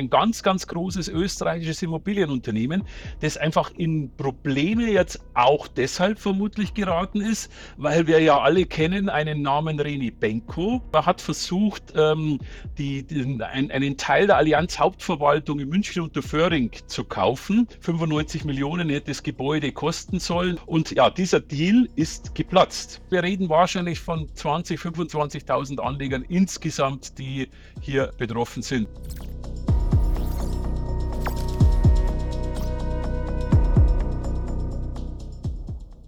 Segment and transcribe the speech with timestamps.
[0.00, 2.84] ein ganz, ganz großes österreichisches Immobilienunternehmen,
[3.20, 9.08] das einfach in Probleme jetzt auch deshalb vermutlich geraten ist, weil wir ja alle kennen
[9.08, 10.80] einen Namen Reni Benko.
[10.92, 12.38] Er hat versucht, ähm,
[12.78, 17.68] die, den, ein, einen Teil der Allianz Hauptverwaltung in München unter Föhring zu kaufen.
[17.80, 20.58] 95 Millionen hätte das Gebäude kosten sollen.
[20.66, 23.02] Und ja, dieser Deal ist geplatzt.
[23.10, 27.48] Wir reden wahrscheinlich von 20, 25.000 Anlegern insgesamt, die
[27.80, 28.88] hier betroffen sind.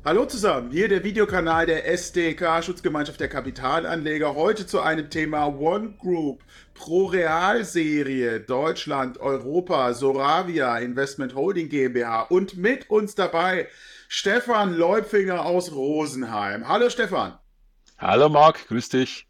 [0.04, 4.34] Hallo zusammen, hier der Videokanal der SDK Schutzgemeinschaft der Kapitalanleger.
[4.34, 6.42] Heute zu einem Thema One Group,
[6.74, 13.68] Pro Real Serie, Deutschland, Europa, Soravia Investment Holding GmbH und mit uns dabei
[14.08, 16.66] Stefan Leupfinger aus Rosenheim.
[16.66, 17.38] Hallo Stefan.
[17.96, 19.28] Hallo Marc, grüß dich.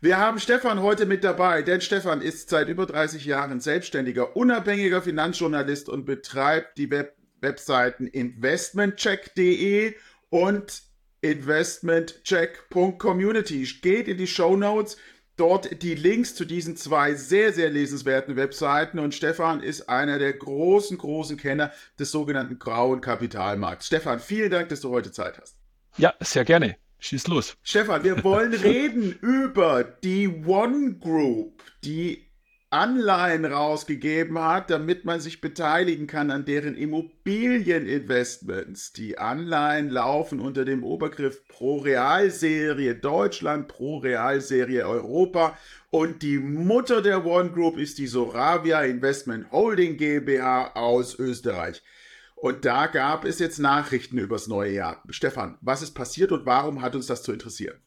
[0.00, 5.02] Wir haben Stefan heute mit dabei, denn Stefan ist seit über 30 Jahren selbstständiger, unabhängiger
[5.02, 7.16] Finanzjournalist und betreibt die Web
[7.46, 9.94] Webseiten investmentcheck.de
[10.30, 10.82] und
[11.20, 13.62] investmentcheck.community.
[13.80, 14.96] Geht in die Show Notes,
[15.36, 20.32] dort die Links zu diesen zwei sehr, sehr lesenswerten Webseiten und Stefan ist einer der
[20.32, 23.86] großen, großen Kenner des sogenannten grauen Kapitalmarkts.
[23.86, 25.56] Stefan, vielen Dank, dass du heute Zeit hast.
[25.96, 26.76] Ja, sehr gerne.
[26.98, 27.56] Schieß los.
[27.62, 32.25] Stefan, wir wollen reden über die One Group, die
[32.70, 38.92] Anleihen rausgegeben hat, damit man sich beteiligen kann an deren Immobilieninvestments.
[38.92, 45.56] Die Anleihen laufen unter dem Obergriff Pro Realserie Deutschland, Pro Realserie Europa
[45.90, 51.84] und die Mutter der One Group ist die Soravia Investment Holding GmbH aus Österreich.
[52.34, 55.04] Und da gab es jetzt Nachrichten übers neue Jahr.
[55.08, 57.78] Stefan, was ist passiert und warum hat uns das zu interessieren?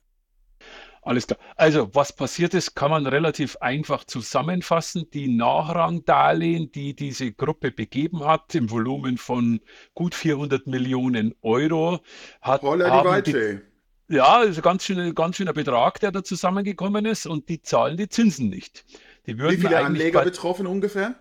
[1.10, 1.40] Alles klar.
[1.56, 5.10] Also, was passiert ist, kann man relativ einfach zusammenfassen.
[5.12, 9.60] Die Nachrangdarlehen, die diese Gruppe begeben hat, im Volumen von
[9.96, 12.02] gut 400 Millionen Euro,
[12.42, 13.60] hat Holla die die,
[14.16, 17.98] ja, ist ein ganz schöner, ganz schöner Betrag, der da zusammengekommen ist und die zahlen
[17.98, 18.86] die Zinsen nicht.
[19.26, 21.16] Die Wie viele Anleger bei, betroffen ungefähr?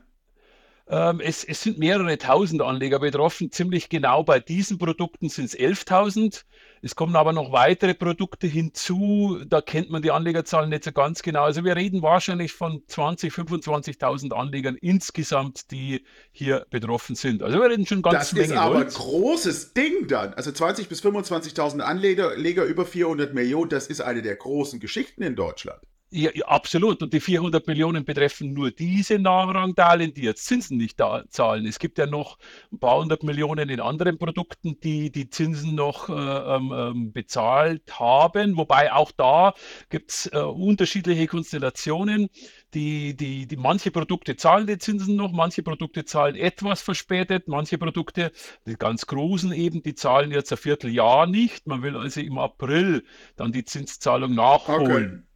[0.91, 3.51] Ähm, es, es, sind mehrere tausend Anleger betroffen.
[3.53, 6.45] Ziemlich genau bei diesen Produkten sind es 11.000.
[6.83, 9.41] Es kommen aber noch weitere Produkte hinzu.
[9.47, 11.45] Da kennt man die Anlegerzahlen nicht so ganz genau.
[11.45, 17.43] Also wir reden wahrscheinlich von 20.000, 25.000 Anlegern insgesamt, die hier betroffen sind.
[17.43, 20.35] Also wir reden schon ganz Das ist aber ein großes Ding dann.
[20.35, 23.69] Also 20.000 bis 25.000 Anleger Anleger über 400 Millionen.
[23.69, 25.81] Das ist eine der großen Geschichten in Deutschland.
[26.11, 27.03] Ja, ja, absolut.
[27.03, 31.67] Und die 400 Millionen betreffen nur diese Nachrangdarlehen, die jetzt Zinsen nicht da zahlen.
[31.67, 32.39] Es gibt ja noch
[32.73, 37.83] ein paar hundert Millionen in anderen Produkten, die die Zinsen noch äh, ähm, ähm bezahlt
[37.99, 38.57] haben.
[38.57, 39.53] Wobei auch da
[39.91, 42.29] gibt es äh, unterschiedliche Konstellationen.
[42.73, 47.77] Die, die, die, manche Produkte zahlen die Zinsen noch, manche Produkte zahlen etwas verspätet, manche
[47.77, 48.33] Produkte,
[48.67, 51.67] die ganz großen eben, die zahlen jetzt ein Vierteljahr nicht.
[51.67, 53.05] Man will also im April
[53.37, 55.27] dann die Zinszahlung nachholen.
[55.27, 55.28] Okay.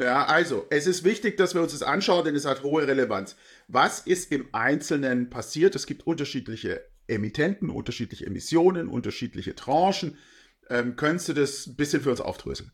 [0.00, 3.34] Ja, also, es ist wichtig, dass wir uns das anschauen, denn es hat hohe Relevanz.
[3.66, 5.74] Was ist im Einzelnen passiert?
[5.74, 10.16] Es gibt unterschiedliche Emittenten, unterschiedliche Emissionen, unterschiedliche Tranchen.
[10.70, 12.70] Ähm, könntest du das ein bisschen für uns aufdröseln?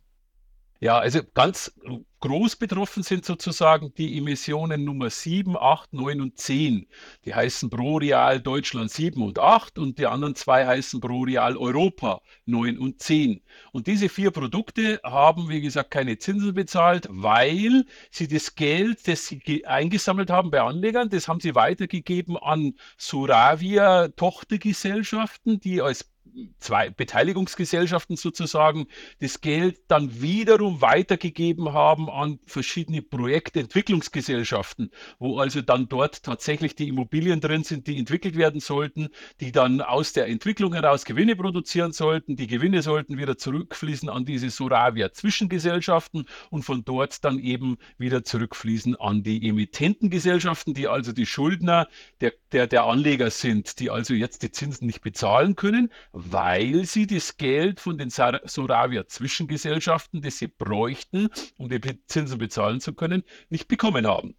[0.80, 1.72] Ja, also ganz
[2.20, 6.86] groß betroffen sind sozusagen die Emissionen Nummer 7, 8, 9 und 10.
[7.24, 12.78] Die heißen ProReal Deutschland 7 und 8 und die anderen zwei heißen ProReal Europa 9
[12.78, 13.42] und 10.
[13.72, 19.26] Und diese vier Produkte haben, wie gesagt, keine Zinsen bezahlt, weil sie das Geld, das
[19.26, 26.13] sie eingesammelt haben bei Anlegern, das haben sie weitergegeben an Suravia Tochtergesellschaften, die als
[26.58, 28.86] zwei Beteiligungsgesellschaften sozusagen
[29.20, 36.88] das Geld dann wiederum weitergegeben haben an verschiedene Projektentwicklungsgesellschaften, wo also dann dort tatsächlich die
[36.88, 39.08] Immobilien drin sind, die entwickelt werden sollten,
[39.40, 42.36] die dann aus der Entwicklung heraus Gewinne produzieren sollten.
[42.36, 48.24] Die Gewinne sollten wieder zurückfließen an diese Soravia Zwischengesellschaften und von dort dann eben wieder
[48.24, 51.88] zurückfließen an die Emittentengesellschaften, die also die Schuldner
[52.20, 55.90] der, der, der Anleger sind, die also jetzt die Zinsen nicht bezahlen können,
[56.30, 62.80] weil sie das Geld von den Soravia Zwischengesellschaften, das sie bräuchten, um die Zinsen bezahlen
[62.80, 64.34] zu können, nicht bekommen haben.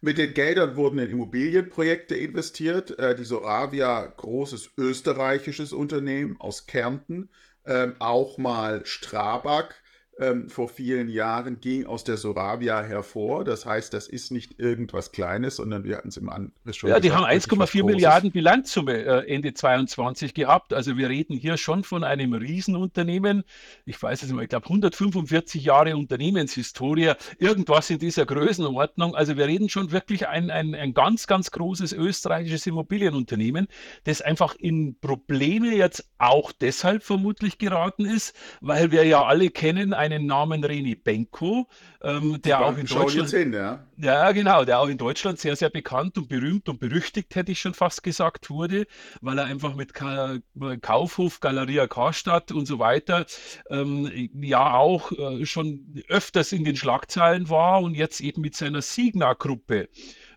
[0.00, 2.98] Mit den Geldern wurden in Immobilienprojekte investiert.
[2.98, 7.30] Äh, die Soravia, großes österreichisches Unternehmen aus Kärnten,
[7.64, 9.74] ähm, auch mal Strabag,
[10.18, 13.44] ähm, vor vielen Jahren ging aus der Soravia hervor.
[13.44, 16.88] Das heißt, das ist nicht irgendwas Kleines, sondern wir hatten es im Anriss schon.
[16.88, 20.72] Ja, die haben 1,4 Milliarden Bilanzsumme äh, Ende 22 gehabt.
[20.72, 23.44] Also wir reden hier schon von einem Riesenunternehmen.
[23.84, 29.14] Ich weiß es nicht, ich glaube 145 Jahre Unternehmenshistorie, irgendwas in dieser Größenordnung.
[29.14, 33.68] Also wir reden schon wirklich ein, ein, ein ganz, ganz großes österreichisches Immobilienunternehmen,
[34.04, 39.92] das einfach in Probleme jetzt auch deshalb vermutlich geraten ist, weil wir ja alle kennen,
[40.06, 41.66] einen Namen Reni Benko,
[42.02, 43.30] ähm, der auch in Deutschland.
[43.30, 43.84] Hin, ja.
[43.98, 47.60] ja, genau, der auch in Deutschland sehr, sehr bekannt und berühmt und berüchtigt, hätte ich
[47.60, 48.86] schon fast gesagt, wurde,
[49.20, 50.38] weil er einfach mit Ka
[50.80, 53.26] Kaufhof, Galeria Karstadt und so weiter
[53.70, 58.82] ähm, ja auch äh, schon öfters in den Schlagzeilen war und jetzt eben mit seiner
[58.82, 59.88] Signa-Gruppe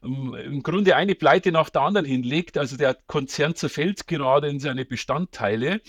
[0.04, 2.58] ähm, im Grunde eine Pleite nach der anderen hinlegt.
[2.58, 5.82] Also der Konzern zerfällt gerade in seine Bestandteile.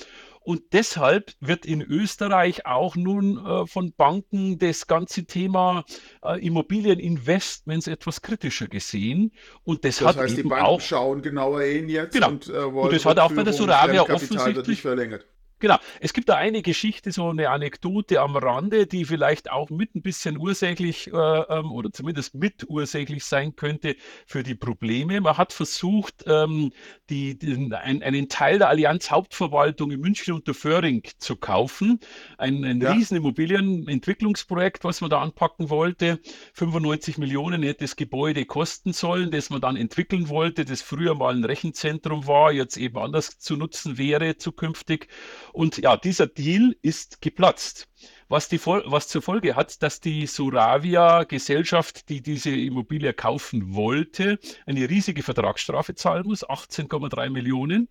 [0.43, 5.85] Und deshalb wird in Österreich auch nun äh, von Banken das ganze Thema
[6.25, 9.33] äh, Immobilieninvestments etwas kritischer gesehen.
[9.65, 12.29] Und das, das hat heißt, eben die Banken auch, schauen genauer hin jetzt genau.
[12.29, 15.27] und, äh, und das hat auch bei der Soravia offensichtlich verlängert.
[15.61, 15.77] Genau.
[16.01, 20.01] Es gibt da eine Geschichte, so eine Anekdote am Rande, die vielleicht auch mit ein
[20.01, 23.95] bisschen ursächlich äh, ähm, oder zumindest mit ursächlich sein könnte
[24.27, 25.21] für die Probleme.
[25.21, 26.73] Man hat versucht, ähm,
[27.11, 32.01] die, den, ein, einen Teil der Allianz Hauptverwaltung in München unter Föhring zu kaufen.
[32.39, 32.93] Ein, ein ja.
[32.93, 36.21] riesen Immobilienentwicklungsprojekt, was man da anpacken wollte.
[36.55, 41.35] 95 Millionen hätte das Gebäude kosten sollen, das man dann entwickeln wollte, das früher mal
[41.35, 45.09] ein Rechenzentrum war, jetzt eben anders zu nutzen wäre zukünftig.
[45.53, 47.89] Und ja, dieser Deal ist geplatzt
[48.31, 54.89] was, die, was zur Folge hat, dass die Soravia-Gesellschaft, die diese Immobilie kaufen wollte, eine
[54.89, 57.89] riesige Vertragsstrafe zahlen muss, 18,3 Millionen.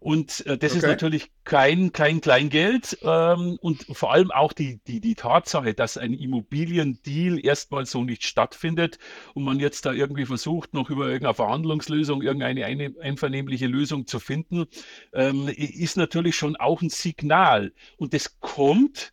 [0.00, 0.78] Und äh, das okay.
[0.78, 2.98] ist natürlich kein, kein Kleingeld.
[3.02, 8.24] Ähm, und vor allem auch die, die, die Tatsache, dass ein Immobiliendeal erstmal so nicht
[8.24, 8.98] stattfindet
[9.34, 14.20] und man jetzt da irgendwie versucht, noch über irgendeine Verhandlungslösung, irgendeine eine, einvernehmliche Lösung zu
[14.20, 14.68] finden,
[15.12, 17.74] ähm, ist natürlich schon auch ein Signal.
[17.98, 19.12] Und das kommt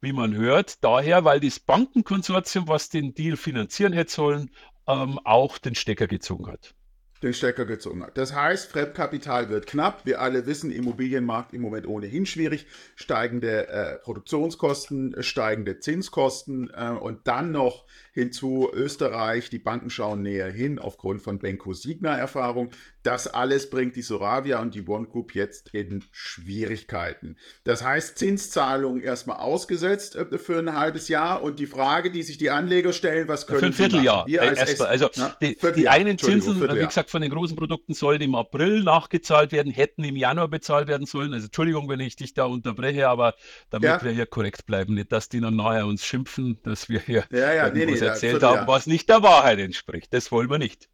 [0.00, 4.50] wie man hört, daher, weil das Bankenkonsortium, was den Deal finanzieren hätte sollen,
[4.86, 6.74] ähm, auch den Stecker gezogen hat.
[7.20, 8.16] Den Stecker gezogen hat.
[8.16, 10.06] Das heißt, Fremdkapital wird knapp.
[10.06, 12.66] Wir alle wissen, Immobilienmarkt im Moment ohnehin schwierig.
[12.94, 20.50] Steigende äh, Produktionskosten, steigende Zinskosten äh, und dann noch Hinzu Österreich, die Banken schauen näher
[20.50, 22.70] hin aufgrund von Benko Signa Erfahrung.
[23.08, 27.38] Das alles bringt die Soravia und die One Group jetzt in Schwierigkeiten.
[27.64, 32.36] Das heißt, Zinszahlungen erstmal ausgesetzt äh, für ein halbes Jahr und die Frage, die sich
[32.36, 34.26] die Anleger stellen, was können Für ein Vierteljahr.
[34.26, 37.94] Wir als erstmal, also na, die, die, einen Zinsen, wie gesagt, von den großen Produkten
[37.94, 41.32] sollen im April nachgezahlt werden, hätten im Januar bezahlt werden sollen.
[41.32, 43.36] Also Entschuldigung, wenn ich dich da unterbreche, aber
[43.70, 44.02] damit ja.
[44.02, 47.54] wir hier korrekt bleiben, nicht, dass die dann nachher uns schimpfen, dass wir hier ja,
[47.54, 50.12] ja, nee, nee, erzählt haben, was nicht der Wahrheit entspricht.
[50.12, 50.90] Das wollen wir nicht.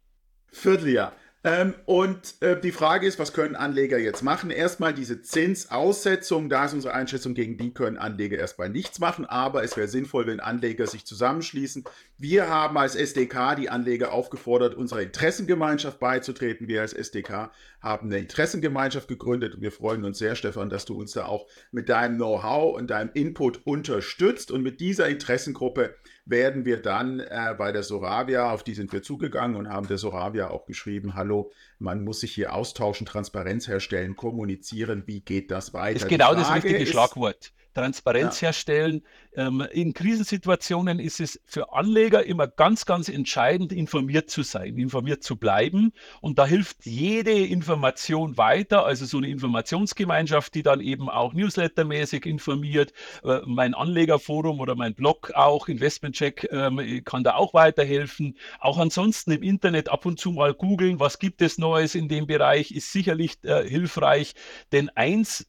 [0.53, 1.11] Vierteljahr.
[1.45, 4.49] Ähm, und äh, die Frage ist, was können Anleger jetzt machen?
[4.49, 9.63] Erstmal diese Zinsaussetzung, da ist unsere Einschätzung, gegen die können Anleger erstmal nichts machen, aber
[9.63, 11.83] es wäre sinnvoll, wenn Anleger sich zusammenschließen.
[12.17, 16.67] Wir haben als SDK die Anleger aufgefordert, unserer Interessengemeinschaft beizutreten.
[16.67, 20.99] Wir als SDK haben eine Interessengemeinschaft gegründet und wir freuen uns sehr, Stefan, dass du
[20.99, 24.49] uns da auch mit deinem Know-how und deinem Input unterstützt.
[24.49, 25.93] Und mit dieser Interessengruppe
[26.25, 29.97] werden wir dann äh, bei der Soravia, auf die sind wir zugegangen und haben der
[29.97, 35.73] Soravia auch geschrieben, hallo, man muss sich hier austauschen, Transparenz herstellen, kommunizieren, wie geht das
[35.73, 35.97] weiter?
[35.97, 37.53] Ist genau das richtige ist, Schlagwort.
[37.75, 38.47] Transparenz ja.
[38.47, 39.03] herstellen.
[39.35, 45.23] Ähm, in Krisensituationen ist es für Anleger immer ganz, ganz entscheidend, informiert zu sein, informiert
[45.23, 45.91] zu bleiben.
[46.21, 52.25] Und da hilft jede Information weiter, also so eine Informationsgemeinschaft, die dann eben auch newslettermäßig
[52.25, 52.93] informiert.
[53.23, 58.37] Äh, mein Anlegerforum oder mein Blog auch, Investmentcheck, ähm, kann da auch weiterhelfen.
[58.59, 62.25] Auch ansonsten im Internet ab und zu mal googeln, was gibt es Neues in dem
[62.25, 64.33] Bereich, ist sicherlich äh, hilfreich.
[64.71, 65.45] Denn eins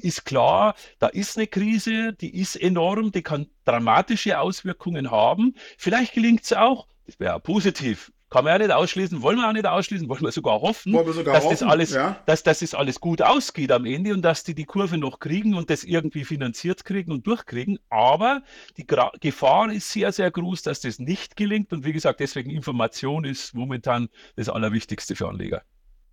[0.00, 5.54] ist klar, da ist eine Krise, die ist enorm, die kann dramatische Auswirkungen haben.
[5.78, 9.52] Vielleicht gelingt es auch, das wäre positiv, kann man ja nicht ausschließen, wollen wir auch
[9.52, 12.20] nicht ausschließen, wollen wir sogar hoffen, wir sogar dass, hoffen, das alles, ja.
[12.26, 15.54] dass, dass das alles gut ausgeht am Ende und dass die die Kurve noch kriegen
[15.54, 17.78] und das irgendwie finanziert kriegen und durchkriegen.
[17.90, 18.42] Aber
[18.76, 21.72] die Gra Gefahr ist sehr, sehr groß, dass das nicht gelingt.
[21.72, 25.62] Und wie gesagt, deswegen Information ist momentan das Allerwichtigste für Anleger.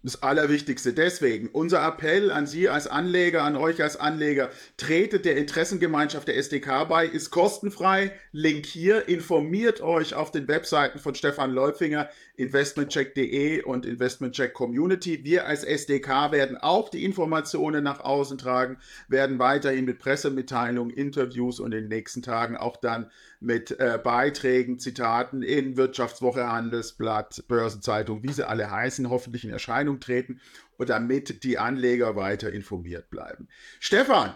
[0.04, 0.94] Das Allerwichtigste.
[0.94, 6.38] Deswegen unser Appell an Sie als Anleger, an euch als Anleger, tretet der Interessengemeinschaft der
[6.38, 8.12] SDK bei, ist kostenfrei.
[8.32, 15.24] Link hier, informiert euch auf den Webseiten von Stefan Läufinger, investmentcheck.de und Investmentcheck Community.
[15.24, 18.78] Wir als SDK werden auch die Informationen nach außen tragen,
[19.08, 24.80] werden weiterhin mit Pressemitteilungen, Interviews und in den nächsten Tagen auch dann mit äh, Beiträgen,
[24.80, 30.40] Zitaten in Wirtschaftswoche, Handelsblatt, Börsenzeitung, wie sie alle heißen, hoffentlich in Erscheinung treten
[30.78, 33.48] und damit die Anleger weiter informiert bleiben.
[33.80, 34.34] Stefan,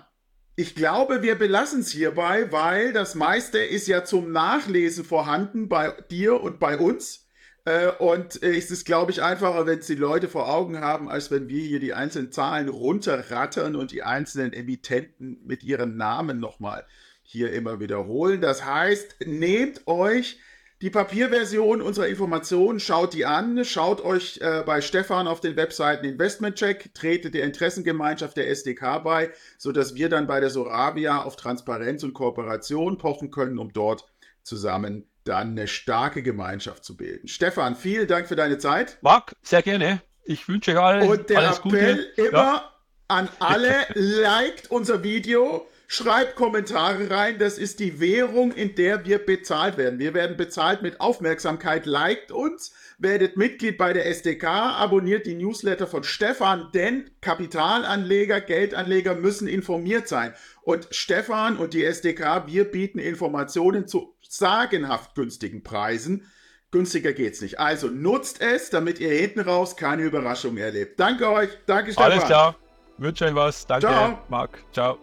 [0.57, 5.91] ich glaube, wir belassen es hierbei, weil das meiste ist ja zum Nachlesen vorhanden bei
[6.09, 7.27] dir und bei uns.
[7.65, 11.29] Äh, und es ist, glaube ich, einfacher, wenn es die Leute vor Augen haben, als
[11.29, 16.85] wenn wir hier die einzelnen Zahlen runterrattern und die einzelnen Emittenten mit ihren Namen nochmal
[17.21, 18.39] hier immer wiederholen.
[18.39, 20.39] Das heißt, nehmt euch
[20.81, 26.05] die Papierversion unserer Informationen, schaut die an, schaut euch äh, bei Stefan auf den Webseiten
[26.05, 32.03] Investmentcheck, tretet der Interessengemeinschaft der SDK bei, sodass wir dann bei der Soravia auf Transparenz
[32.03, 34.05] und Kooperation pochen können, um dort
[34.43, 37.27] zusammen dann eine starke Gemeinschaft zu bilden.
[37.27, 38.97] Stefan, vielen Dank für deine Zeit.
[39.01, 40.01] Marc, sehr gerne.
[40.23, 42.27] Ich wünsche euch allen Und der alles Appell Gute.
[42.27, 42.71] immer ja.
[43.07, 45.65] an alle, liked unser Video
[45.95, 49.97] Schreibt Kommentare rein, das ist die Währung, in der wir bezahlt werden.
[49.97, 51.85] Wir werden bezahlt mit Aufmerksamkeit.
[51.85, 59.15] Liked uns, werdet Mitglied bei der SDK, abonniert die Newsletter von Stefan, denn Kapitalanleger, Geldanleger
[59.15, 60.33] müssen informiert sein.
[60.63, 66.29] Und Stefan und die SDK, wir bieten Informationen zu sagenhaft günstigen Preisen.
[66.71, 67.61] Günstiger geht's nicht.
[67.61, 70.99] Also nutzt es, damit ihr hinten raus keine Überraschung erlebt.
[70.99, 71.51] Danke euch.
[71.67, 72.11] Danke, Stefan.
[72.11, 72.55] Alles klar.
[72.97, 73.65] Wünsche euch was.
[73.65, 74.19] Danke, Ciao.
[74.27, 74.61] Marc.
[74.73, 74.97] Ciao.